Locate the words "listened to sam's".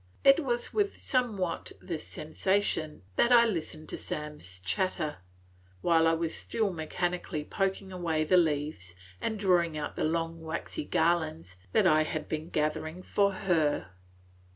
3.45-4.59